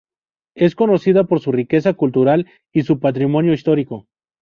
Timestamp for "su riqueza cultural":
1.41-2.47